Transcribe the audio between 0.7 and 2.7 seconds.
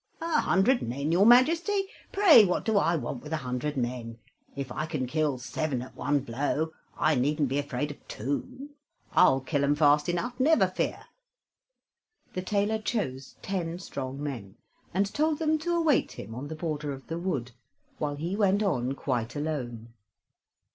men, your Majesty! Pray, what